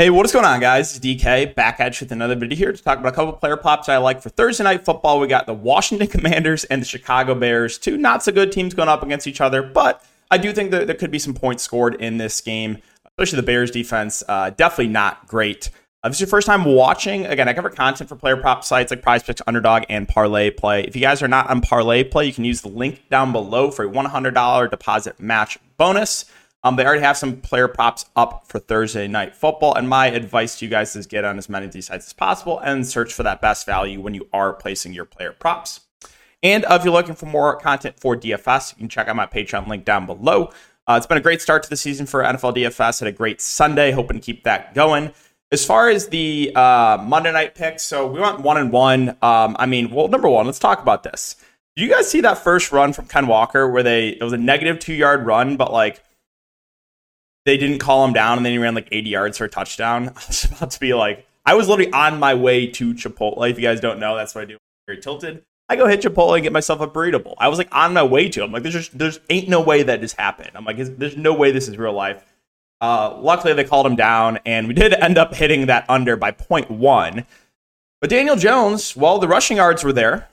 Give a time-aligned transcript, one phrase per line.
[0.00, 0.96] Hey, what is going on, guys?
[0.96, 3.56] It's DK back at you with another video here to talk about a couple player
[3.56, 5.18] props I like for Thursday night football.
[5.18, 8.88] We got the Washington Commanders and the Chicago Bears, two not so good teams going
[8.88, 11.96] up against each other, but I do think that there could be some points scored
[11.96, 14.22] in this game, especially the Bears defense.
[14.28, 15.66] Uh, definitely not great.
[15.66, 18.62] Uh, if this is your first time watching, again, I cover content for player prop
[18.62, 20.84] sites like Prize Picks, Underdog, and Parlay Play.
[20.84, 23.72] If you guys are not on Parlay Play, you can use the link down below
[23.72, 26.24] for a $100 deposit match bonus.
[26.64, 30.58] Um, they already have some player props up for Thursday night football, and my advice
[30.58, 33.14] to you guys is get on as many of these sites as possible and search
[33.14, 35.80] for that best value when you are placing your player props.
[36.42, 39.66] And if you're looking for more content for DFS, you can check out my Patreon
[39.68, 40.50] link down below.
[40.86, 43.00] Uh, it's been a great start to the season for NFL DFS.
[43.00, 45.12] Had a great Sunday, hoping to keep that going.
[45.50, 49.10] As far as the uh, Monday night picks, so we went one and one.
[49.22, 51.36] Um, I mean, well, number one, let's talk about this.
[51.76, 54.38] Did you guys see that first run from Ken Walker where they it was a
[54.38, 56.02] negative two yard run, but like
[57.48, 60.08] they didn't call him down and then he ran like 80 yards for a touchdown.
[60.16, 63.48] I was about to be like, I was literally on my way to Chipotle.
[63.50, 64.58] If you guys don't know, that's what I do.
[64.86, 65.42] Very tilted.
[65.70, 67.36] I go hit Chipotle and get myself a burrito bowl.
[67.38, 68.44] I was like on my way to.
[68.44, 70.50] I'm like, there's just there's ain't no way that just happened.
[70.54, 72.22] I'm like, there's no way this is real life.
[72.82, 76.32] Uh, luckily, they called him down, and we did end up hitting that under by
[76.32, 77.24] 0.1.
[78.00, 80.28] But Daniel Jones, well, the rushing yards were there,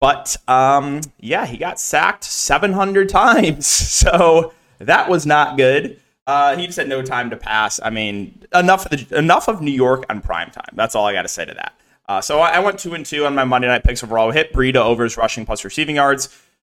[0.00, 6.00] but um, yeah, he got sacked 700 times, so that was not good.
[6.26, 7.78] Uh, he just had no time to pass.
[7.82, 10.72] I mean, enough of the, enough of New York on prime time.
[10.72, 11.74] That's all I got to say to that.
[12.08, 14.30] Uh, so I, I, went two and two on my Monday night picks overall.
[14.30, 16.28] Hit Breida his rushing plus receiving yards.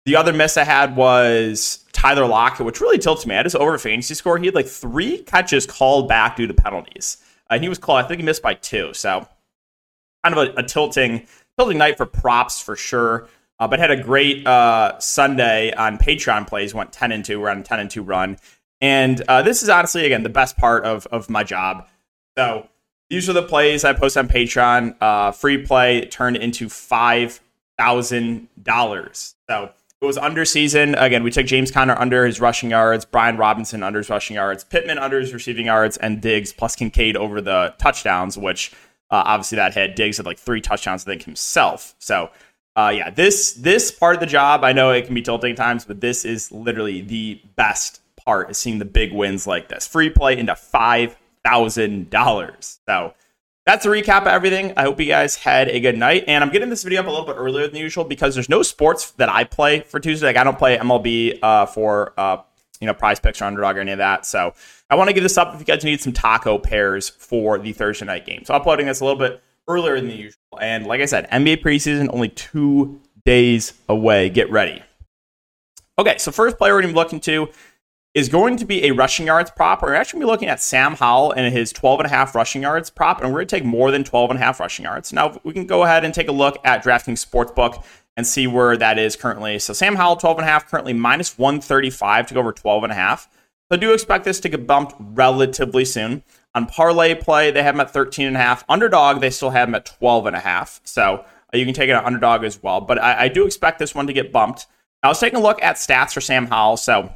[0.05, 3.35] The other miss I had was Tyler Lockett, which really tilts me.
[3.35, 4.37] I had his over fantasy score.
[4.37, 7.17] He had like three catches called back due to penalties,
[7.49, 8.03] uh, and he was called.
[8.03, 8.93] I think he missed by two.
[8.93, 9.27] So
[10.23, 13.27] kind of a, a tilting tilting night for props for sure.
[13.59, 16.73] Uh, but had a great uh, Sunday on Patreon plays.
[16.73, 17.39] Went ten and two.
[17.39, 18.37] We're on ten and two run.
[18.81, 21.87] And uh, this is honestly, again, the best part of, of my job.
[22.37, 22.67] So
[23.09, 24.95] these are the plays I post on Patreon.
[24.99, 29.33] Uh, free play turned into $5,000.
[29.49, 29.71] So
[30.01, 30.95] it was under season.
[30.95, 34.63] Again, we took James Conner under his rushing yards, Brian Robinson under his rushing yards,
[34.63, 38.71] Pittman under his receiving yards, and Diggs plus Kincaid over the touchdowns, which
[39.11, 41.93] uh, obviously that had Diggs had like three touchdowns, I think, himself.
[41.99, 42.31] So
[42.75, 45.85] uh, yeah, this this part of the job, I know it can be tilting times,
[45.85, 49.87] but this is literally the best part is seeing the big wins like this.
[49.87, 52.79] Free play into $5,000.
[52.87, 53.13] So
[53.65, 54.73] that's a recap of everything.
[54.75, 56.25] I hope you guys had a good night.
[56.27, 58.63] And I'm getting this video up a little bit earlier than usual because there's no
[58.63, 60.27] sports that I play for Tuesday.
[60.27, 62.37] Like I don't play MLB uh, for uh,
[62.79, 64.25] you know prize picks or underdog or any of that.
[64.25, 64.53] So
[64.89, 67.71] I want to give this up if you guys need some taco pairs for the
[67.71, 68.43] Thursday night game.
[68.45, 70.37] So uploading this a little bit earlier than usual.
[70.59, 74.29] And like I said, NBA preseason only two days away.
[74.29, 74.81] Get ready.
[75.99, 77.49] Okay, so first player we're going to be looking to
[78.13, 79.81] is going to be a rushing yards prop.
[79.81, 82.35] We're actually going to be looking at Sam Howell and his 12 and a half
[82.35, 84.83] rushing yards prop, and we're going to take more than 12 and a half rushing
[84.83, 85.13] yards.
[85.13, 87.83] Now, we can go ahead and take a look at DraftKings Sportsbook
[88.17, 89.59] and see where that is currently.
[89.59, 92.91] So Sam Howell, 12 and a half, currently minus 135 to go over 12 and
[92.91, 93.29] a half.
[93.71, 96.23] So do expect this to get bumped relatively soon.
[96.53, 98.65] On parlay play, they have him at 13 and a half.
[98.67, 100.81] Underdog, they still have him at 12 and a half.
[100.83, 101.23] So
[101.53, 102.81] uh, you can take it on underdog as well.
[102.81, 104.67] But I, I do expect this one to get bumped.
[105.01, 106.75] I was taking a look at stats for Sam Howell.
[106.75, 107.13] So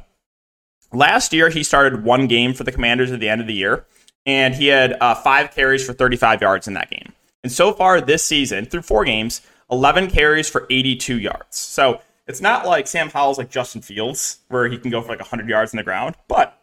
[0.92, 3.86] Last year, he started one game for the Commanders at the end of the year,
[4.24, 7.12] and he had uh, five carries for 35 yards in that game.
[7.42, 11.56] And so far this season, through four games, 11 carries for 82 yards.
[11.56, 15.20] So it's not like Sam Howell's like Justin Fields, where he can go for like
[15.20, 16.58] 100 yards in the ground, but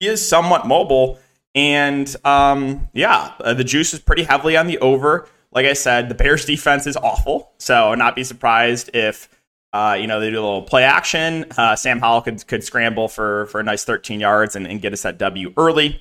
[0.00, 1.18] he is somewhat mobile.
[1.54, 5.28] And um, yeah, uh, the juice is pretty heavily on the over.
[5.52, 7.52] Like I said, the Bears defense is awful.
[7.58, 9.28] So not be surprised if
[9.74, 11.44] uh, you know, they do a little play action.
[11.58, 14.92] Uh, Sam Howell could, could scramble for, for a nice 13 yards and, and get
[14.92, 16.00] us that W early.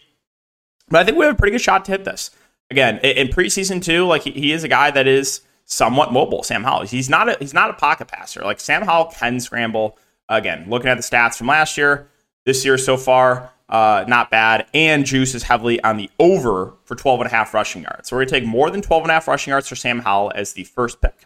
[0.90, 2.30] But I think we have a pretty good shot to hit this.
[2.70, 6.44] Again, in, preseason too, like he, he is a guy that is somewhat mobile.
[6.44, 6.86] Sam Howell.
[6.86, 8.42] He's not a he's not a pocket passer.
[8.42, 9.98] Like Sam Howell can scramble.
[10.30, 12.08] Again, looking at the stats from last year,
[12.46, 14.68] this year so far, uh, not bad.
[14.74, 18.10] And Juice is heavily on the over for 12 and a half rushing yards.
[18.10, 20.00] So we're going to take more than 12 and a half rushing yards for Sam
[20.00, 21.26] Howell as the first pick.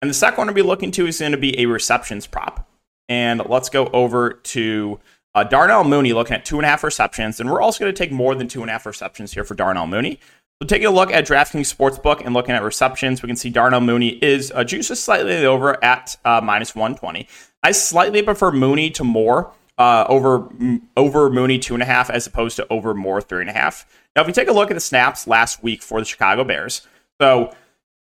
[0.00, 2.68] And the second one to be looking to is going to be a receptions prop.
[3.08, 5.00] And let's go over to
[5.34, 7.40] uh, Darnell Mooney looking at two and a half receptions.
[7.40, 9.54] And we're also going to take more than two and a half receptions here for
[9.54, 10.20] Darnell Mooney.
[10.60, 13.80] So taking a look at DraftKings Sportsbook and looking at receptions, we can see Darnell
[13.80, 17.28] Mooney is uh, juices slightly over at uh, minus 120.
[17.62, 20.48] I slightly prefer Mooney to more uh, over
[20.96, 23.86] over Mooney two and a half as opposed to over more three and a half.
[24.16, 26.86] Now, if you take a look at the snaps last week for the Chicago Bears,
[27.20, 27.54] so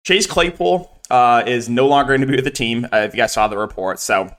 [0.03, 2.85] Chase Claypool uh, is no longer going to be with the team.
[2.85, 4.29] Uh, if you guys saw the report, so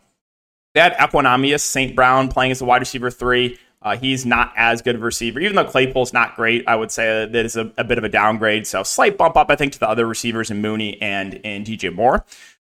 [0.75, 1.97] they had Equanimeous St.
[1.97, 5.39] Brown playing as a wide receiver three, Uh, he's not as good of a receiver,
[5.39, 6.65] even though Claypool's not great.
[6.67, 8.67] I would say that is a, a, bit of a downgrade.
[8.67, 11.95] So slight bump up, I think, to the other receivers in Mooney and in DJ
[11.95, 12.25] Moore.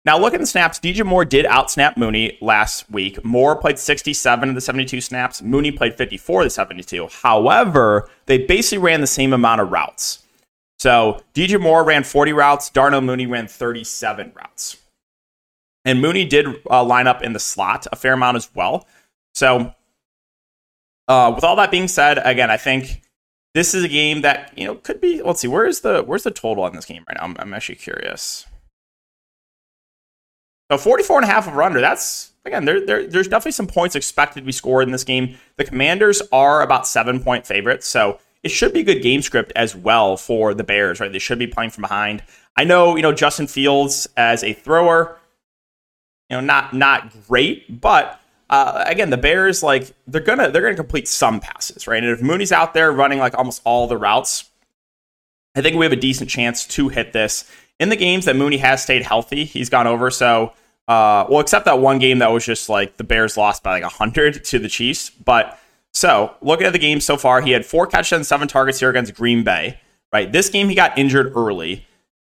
[0.03, 0.79] Now, look at the snaps.
[0.79, 3.23] DJ Moore did outsnap Mooney last week.
[3.23, 5.41] Moore played 67 of the 72 snaps.
[5.41, 7.07] Mooney played 54 of the 72.
[7.23, 10.24] However, they basically ran the same amount of routes.
[10.85, 12.69] So DJ Moore ran 40 routes.
[12.69, 14.77] Darnell Mooney ran 37 routes.
[15.83, 18.85] And Mooney did uh, line up in the slot a fair amount as well.
[19.33, 19.73] So,
[21.07, 23.01] uh, with all that being said, again, I think
[23.55, 25.23] this is a game that you know could be.
[25.23, 27.23] Let's see, where's the where's the total on this game right now?
[27.23, 28.45] I'm, I'm actually curious.
[30.69, 33.95] So 44 and a half of under, that's, again, there, there, there's definitely some points
[33.95, 35.35] expected to be scored in this game.
[35.57, 37.87] The Commanders are about seven point favorites.
[37.87, 41.11] So it should be good game script as well for the Bears, right?
[41.11, 42.23] They should be playing from behind.
[42.55, 45.17] I know, you know, Justin Fields as a thrower,
[46.29, 48.21] you know, not not great, but
[48.51, 52.03] uh, again, the Bears like they're gonna they're gonna complete some passes, right?
[52.03, 54.47] And if Mooney's out there running like almost all the routes,
[55.55, 57.49] I think we have a decent chance to hit this
[57.79, 60.11] in the games that Mooney has stayed healthy, he's gone over.
[60.11, 60.53] So,
[60.87, 63.83] uh, well, except that one game that was just like the Bears lost by like
[63.83, 65.09] 100 to the Chiefs.
[65.09, 65.59] But
[65.95, 68.89] so, looking at the game so far, he had four catches and seven targets here
[68.89, 69.79] against Green Bay.
[70.11, 71.87] Right, this game he got injured early.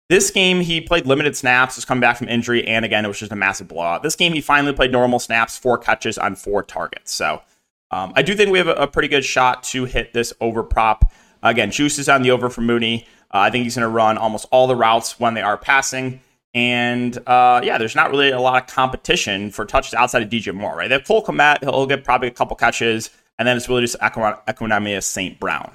[0.08, 3.20] This game he played limited snaps, was coming back from injury, and again it was
[3.20, 4.02] just a massive blowout.
[4.02, 7.12] This game he finally played normal snaps, four catches on four targets.
[7.12, 7.42] So
[7.92, 10.64] um, I do think we have a, a pretty good shot to hit this over
[10.64, 11.12] prop.
[11.44, 13.06] Again, juice is on the over for Mooney.
[13.34, 16.22] Uh, I think he's going to run almost all the routes when they are passing.
[16.54, 20.54] And uh, yeah, there's not really a lot of competition for touches outside of DJ
[20.54, 20.88] Moore, right?
[20.88, 23.10] They have Cole Kmet, he'll get probably a couple catches,
[23.40, 25.40] and then it's really just Equanimeous St.
[25.40, 25.72] Brown.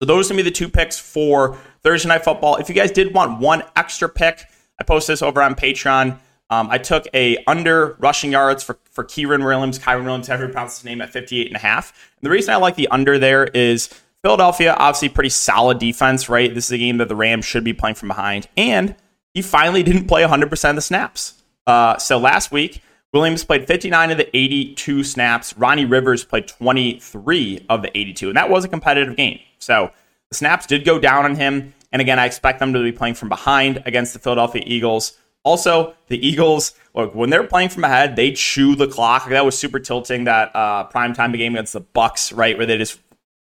[0.00, 2.56] So those are going to be the two picks for Thursday Night Football.
[2.56, 4.44] If you guys did want one extra pick,
[4.78, 6.18] I posted this over on Patreon.
[6.50, 10.76] Um, I took a under rushing yards for, for Kyren Williams, Kyren Williams, you pronounce
[10.76, 12.12] his name, at 58 and a half.
[12.20, 13.88] And the reason I like the under there is
[14.22, 16.54] Philadelphia, obviously, pretty solid defense, right?
[16.54, 18.48] This is a game that the Rams should be playing from behind.
[18.56, 18.94] And
[19.32, 21.42] he finally didn't play 100% of the snaps.
[21.66, 25.56] Uh, so last week, Williams played 59 of the 82 snaps.
[25.56, 28.28] Ronnie Rivers played 23 of the 82.
[28.28, 29.40] And that was a competitive game.
[29.58, 29.90] So
[30.30, 31.72] the snaps did go down on him.
[31.92, 35.16] And again, I expect them to be playing from behind against the Philadelphia Eagles.
[35.44, 39.28] Also, the Eagles, look, when they're playing from ahead, they chew the clock.
[39.28, 42.56] That was super tilting that uh, primetime game against the Bucs, right?
[42.56, 42.98] Where they just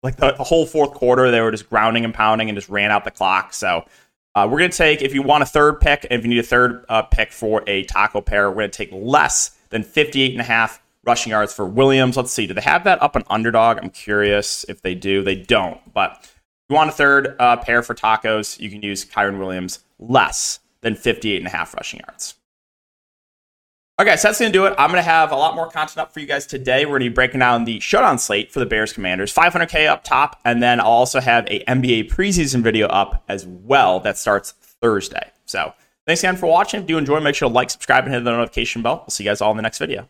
[0.02, 2.93] like the, the, whole fourth quarter, they were just grounding and pounding and just ran
[2.93, 3.52] out the clock.
[3.52, 3.84] So
[4.34, 6.38] uh, we're going to take, if you want a third pick, and if you need
[6.38, 10.32] a third uh, pick for a taco pair, we're going to take less than 58
[10.32, 12.16] and a half rushing yards for Williams.
[12.16, 12.46] Let's see.
[12.46, 13.78] Do they have that up an underdog?
[13.78, 15.22] I'm curious if they do.
[15.22, 15.80] They don't.
[15.92, 16.34] But if
[16.69, 20.94] you want a third uh, pair for tacos, you can use Kyren Williams less than
[20.94, 22.34] 58 and a half rushing yards.
[24.00, 24.75] Okay, so that's going to do it.
[24.79, 26.85] I'm going to have a lot more content up for you guys today.
[26.85, 30.05] We're going to be breaking down the showdown slate for the Bears Commanders, 500K up
[30.05, 34.53] top, and then I'll also have a NBA preseason video up as well that starts
[34.53, 35.33] Thursday.
[35.47, 35.75] So
[36.06, 36.81] thanks again for watching.
[36.81, 38.99] If you enjoy, make sure to like, subscribe, and hit the notification bell.
[38.99, 40.09] We'll see you guys all in the next video.